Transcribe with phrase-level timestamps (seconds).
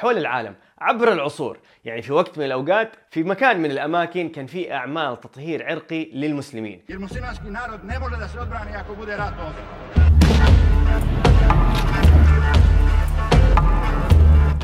[0.00, 1.58] حول العالم عبر العصور.
[1.84, 6.82] يعني في وقت من الأوقات في مكان من الأماكن كان في أعمال تطهير عرقي للمسلمين.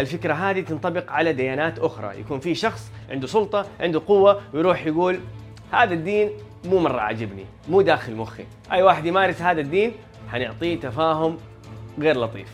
[0.00, 2.20] الفكرة هذه تنطبق على ديانات أخرى.
[2.20, 5.20] يكون في شخص عنده سلطة عنده قوة ويروح يقول
[5.72, 6.30] هذا الدين
[6.64, 8.44] مو مرة عاجبني مو داخل مخي.
[8.72, 9.92] أي واحد يمارس هذا الدين
[10.32, 11.38] حنعطيه تفاهم
[11.98, 12.48] غير لطيف.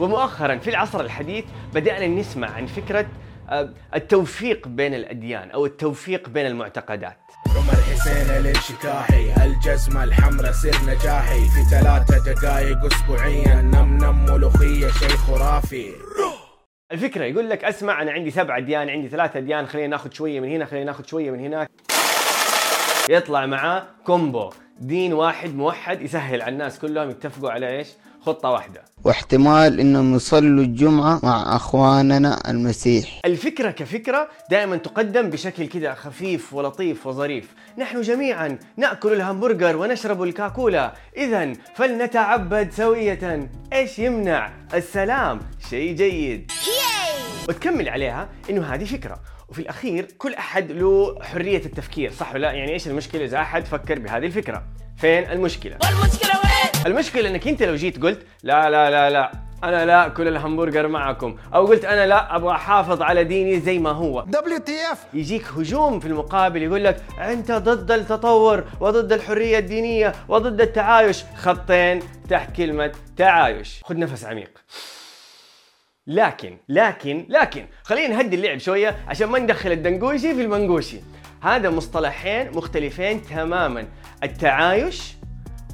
[0.00, 1.44] ومؤخرا في العصر الحديث
[1.74, 3.06] بدأنا نسمع عن فكرة
[3.50, 7.18] آه، التوفيق بين الأديان أو التوفيق بين المعتقدات.
[7.56, 11.40] رمى الحسين الانشكاحي الجزمة الحمراء سر نجاحي.
[11.40, 15.92] في ثلاثة دقايق اسبوعيا نم نم ملوخية شيء خرافي
[16.92, 20.48] الفكرة يقول لك أسمع أنا عندي سبع أديان عندي ثلاثة أديان خلينا ناخذ شوية من
[20.48, 21.70] هنا خلينا ناخذ شوية من هناك.
[23.10, 24.50] يطلع معاه كومبو.
[24.80, 27.88] دين واحد موحد يسهل على الناس كلهم يتفقوا على إيش؟
[28.26, 28.84] خطة واحدة.
[29.04, 33.20] واحتمال إنهم يصلوا الجمعة مع أخواننا المسيح.
[33.24, 37.54] الفكرة كفكرة دائما تقدم بشكل كذا خفيف ولطيف وظريف.
[37.78, 40.94] نحن جميعا نأكل الهمبرجر ونشرب الكاكولا.
[41.16, 43.50] إذا فلنتعبد سوية.
[43.72, 45.40] إيش يمنع؟ السلام.
[45.70, 46.52] شيء جيد.
[47.48, 49.20] وتكمل عليها إنه هذه فكرة.
[49.48, 53.64] وفي الأخير كل أحد له حرية التفكير صح ولا؟ لا يعني إيش المشكلة إذا أحد
[53.64, 54.62] فكر بهذه الفكرة؟
[54.96, 56.49] فين المشكلة؟ والمشكلة وين؟
[56.86, 59.32] المشكلة إنك أنت لو جيت قلت لا لا لا لا
[59.64, 63.90] أنا لا أكل الهمبرجر معكم أو قلت أنا لا أبغى أحافظ على ديني زي ما
[63.90, 64.24] هو.
[64.32, 71.24] WTF يجيك هجوم في المقابل يقول لك أنت ضد التطور وضد الحرية الدينية وضد التعايش.
[71.36, 73.80] خطين تحت كلمة تعايش.
[73.84, 74.50] خذ نفس عميق.
[76.06, 81.00] لكن لكن لكن خلينا نهدي اللعب شوية عشان ما ندخل الدنقوشي في المنقوشي.
[81.42, 83.86] هذا مصطلحين مختلفين تماما.
[84.22, 85.19] التعايش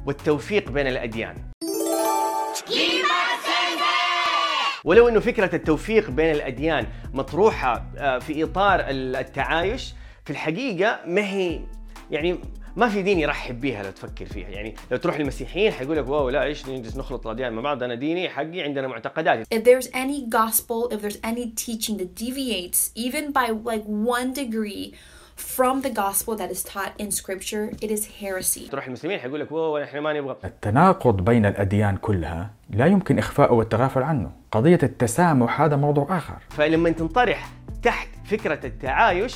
[0.07, 1.37] والتوفيق بين الأديان.
[4.85, 11.61] ولو إنه فكرة التوفيق بين الأديان مطروحة آه، في إطار التعايش في الحقيقة ما هي
[12.11, 12.39] يعني
[12.77, 14.49] ما في دين يرحب بيها لو تفكر فيها.
[14.49, 17.95] يعني لو تروح للمسيحيين حيقول لك واو لا إيش نجلس نخلط الاديان مع بعض أنا
[17.95, 19.55] ديني حقي عندنا معتقدات.
[19.55, 24.95] If there's any gospel, if there's any teaching that deviates even by like one degree
[25.37, 28.71] from the gospel that is taught in scripture, it is heresy.
[28.71, 30.37] تروح للمسلمين حيقول لك واو إحنا ما نبغى.
[30.45, 34.33] التناقض بين الأديان كلها لا يمكن إخفاؤه والتغافل عنه.
[34.53, 36.37] قضية التسامح هذا موضوع آخر.
[36.51, 37.51] فلما تنطرح
[37.83, 39.35] تحت فكرة التعايش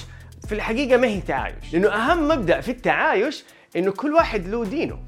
[0.49, 1.73] في الحقيقة ما هي تعايش.
[1.73, 3.45] لأنه أهم مبدأ في التعايش
[3.77, 4.99] إنه كل واحد له دينه.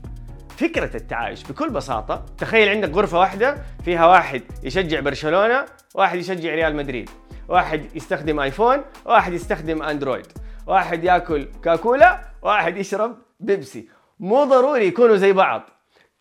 [0.56, 5.64] فكرة التعايش بكل بساطة تخيل عندك غرفة واحدة فيها واحد يشجع برشلونة
[5.94, 7.10] واحد يشجع ريال مدريد
[7.48, 10.26] واحد يستخدم آيفون واحد يستخدم أندرويد.
[10.66, 13.88] واحد ياكل كاكولا واحد يشرب بيبسي.
[14.20, 15.62] مو ضروري يكونوا زي بعض.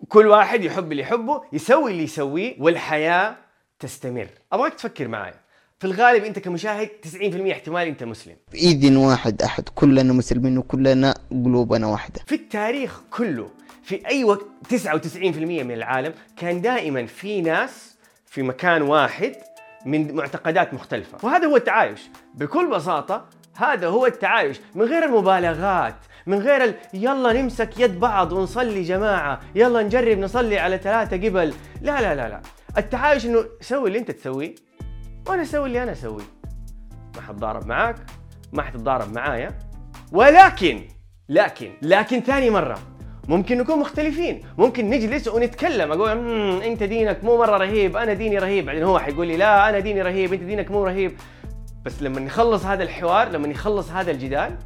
[0.08, 3.36] كل واحد يحب اللي يحبه يسوي اللي يسويه والحياة
[3.80, 4.28] تستمر.
[4.54, 5.42] أبغاك تفكر معايا.
[5.80, 8.36] في الغالب أنت كمشاهد 90% احتمال أنت مسلم.
[8.52, 12.22] بإذن واحد أحد كلنا مسلمين وكلنا قلوبنا واحدة.
[12.28, 13.50] في التاريخ كله
[13.84, 19.36] في أي وقت 99% من العالم كان دائما في ناس في مكان واحد
[19.86, 21.18] من معتقدات مختلفة.
[21.24, 22.02] وهذا هو التعايش.
[22.34, 23.26] بكل بساطة
[23.58, 24.60] هذا هو التعايش.
[24.76, 25.96] من غير المبالغات
[26.28, 26.74] من غير ال...
[26.94, 31.54] يلا نمسك يد بعض ونصلي جماعة يلا نجرب نصلي على ثلاثة قبل.
[31.82, 32.42] لا لا لا لا.
[32.78, 34.56] التعايش إنه سوي اللي أنت تسويه
[35.28, 36.24] وأنا أسوي اللي أنا أسويه.
[37.16, 37.96] ما حتضارب معاك
[38.54, 39.50] ما حتتضارب معايا.
[40.12, 40.82] ولكن
[41.30, 42.80] لكن لكن ثاني مرة.
[43.28, 44.42] ممكن نكون مختلفين.
[44.58, 48.66] ممكن نجلس ونتكلم أقول "مم، أنت دينك مو مرة رهيب أنا ديني رهيب.
[48.66, 51.18] بعدين هو حيقول لي لا أنا ديني رهيب أنت دينك مو رهيب.
[51.86, 54.58] بس لما نخلص هذا الحوار لما يخلص هذا الجدال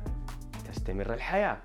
[0.72, 1.58] تستمر الحياة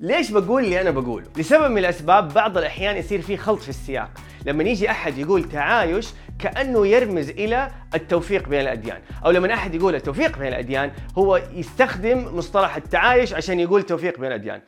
[0.00, 4.10] ليش بقول اللي أنا بقوله؟ لسبب من الأسباب بعض الأحيان يصير في خلط في السياق،
[4.46, 6.08] لما يجي أحد يقول تعايش
[6.38, 12.36] كأنه يرمز إلى التوفيق بين الأديان، أو لما أحد يقول التوفيق بين الأديان هو يستخدم
[12.36, 14.62] مصطلح التعايش عشان يقول توفيق بين الأديان،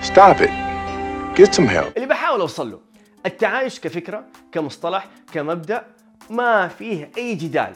[0.00, 0.50] Stop it.
[1.38, 1.96] Get some help.
[1.96, 2.80] اللي بحاول أوصل له
[3.26, 5.86] التعايش كفكرة كمصطلح كمبدأ
[6.30, 7.72] ما فيه أي جدال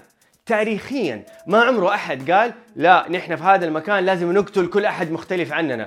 [0.47, 1.25] تاريخيا.
[1.47, 5.85] ما عمره أحد قال لا نحن في هذا المكان لازم نقتل كل أحد مختلف عننا.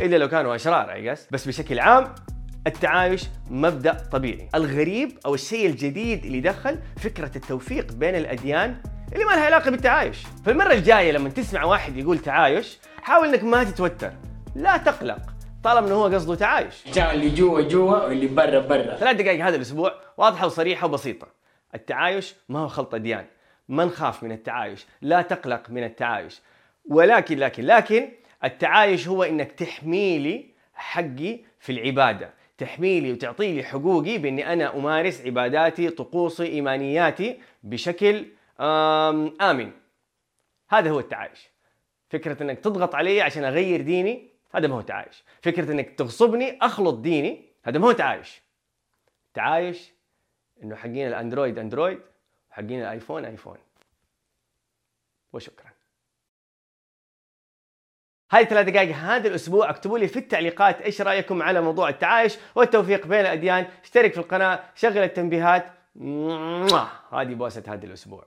[0.00, 1.14] إلا لو كانوا أشرار اي.
[1.30, 2.14] بس بشكل عام
[2.66, 4.48] التعايش مبدأ طبيعي.
[4.54, 8.76] الغريب أو الشيء الجديد اللي دخل فكرة التوفيق بين الأديان
[9.12, 10.18] اللي ما لها علاقة بالتعايش.
[10.46, 14.12] فالمره الجاية لما تسمع واحد يقول تعايش حاول إنك ما تتوتر.
[14.54, 15.27] لا تقلق.
[15.64, 16.74] طالما انه هو قصده تعايش.
[16.92, 18.96] جاء اللي جوا جوا واللي برا برا.
[18.96, 21.28] ثلاث دقائق هذا الأسبوع واضحة وصريحة وبسيطة.
[21.74, 23.26] التعايش ما هو خلط اديان
[23.68, 26.40] ما نخاف من التعايش؟ لا تقلق من التعايش.
[26.88, 28.08] ولكن لكن لكن
[28.44, 32.30] التعايش هو إنك تحمي لي حقي في العبادة.
[32.58, 38.26] تحمي لي وتعطي لي حقوقي بإني أنا أمارس عباداتي طقوسي إيمانياتي بشكل
[39.40, 39.70] آمن.
[40.70, 41.50] هذا هو التعايش.
[42.10, 46.94] فكرة إنك تضغط علي عشان أغير ديني هذا ما هو تعايش فكرة إنك تغصبني أخلط
[46.94, 48.42] ديني هذا ما هو تعايش
[49.34, 49.92] تعايش
[50.62, 52.00] إنه حقين الأندرويد أندرويد
[52.50, 53.58] وحقين الآيفون آيفون.
[55.32, 55.70] وشكرا.
[58.30, 63.06] هذه ثلاث دقائق هذا الأسبوع اكتبوا لي في التعليقات إيش رأيكم على موضوع التعايش والتوفيق
[63.06, 63.66] بين الأديان.
[63.82, 65.72] اشترك في القناة شغل التنبيهات.
[67.12, 68.26] هذه بوسه هذا الأسبوع.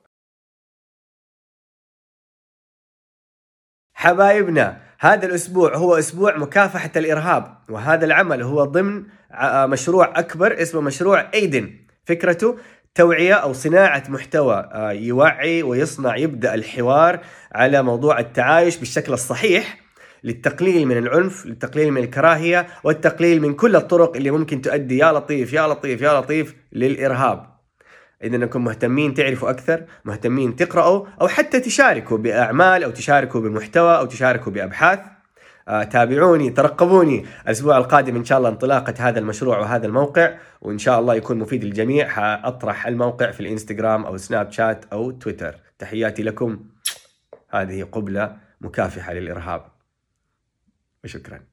[4.05, 10.81] حبايبنا هذا الأسبوع هو أسبوع مكافحة الإرهاب وهذا العمل هو ضمن ع- مشروع أكبر اسمه
[10.81, 11.69] مشروع أيدن.
[12.05, 12.57] فكرته
[12.95, 17.19] توعية أو صناعة محتوى آه، يوعي ويصنع يبدأ الحوار
[17.55, 19.77] على موضوع التعايش بالشكل الصحيح
[20.23, 25.53] للتقليل من العنف للتقليل من الكراهية والتقليل من كل الطرق اللي ممكن تؤدي يا لطيف
[25.53, 27.45] يا لطيف يا لطيف للإرهاب.
[28.23, 34.05] إذا أنكم مهتمين تعرفوا أكثر مهتمين تقرأوا أو حتى تشاركوا بأعمال أو تشاركوا بمحتوى أو
[34.05, 34.99] تشاركوا بأبحاث.
[35.67, 37.25] آه، تابعوني ترقبوني.
[37.43, 41.63] الأسبوع القادم إن شاء الله انطلاقة هذا المشروع وهذا الموقع وإن شاء الله يكون مفيد
[41.63, 42.07] للجميع.
[42.07, 45.55] حأطرح الموقع في الإنستغرام أو سناب شات أو تويتر.
[45.79, 46.59] تحياتي لكم.
[47.49, 49.65] هذه قبلة مكافحة للإرهاب.
[51.03, 51.50] وشكرا.